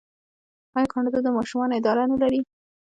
آیا 0.75 0.87
کاناډا 0.93 1.19
د 1.23 1.27
ماشومانو 1.37 1.77
اداره 1.79 2.03
نلري؟ 2.11 2.41